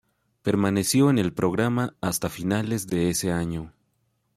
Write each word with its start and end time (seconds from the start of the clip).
Permaneció 0.41 1.11
en 1.11 1.19
el 1.19 1.31
programa 1.31 1.95
hasta 2.01 2.27
finales 2.27 2.87
de 2.87 3.11
ese 3.11 3.31
año. 3.31 3.71